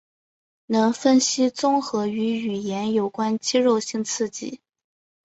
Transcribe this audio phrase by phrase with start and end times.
[0.65, 4.59] 能分析综合与语言有关肌肉性刺激。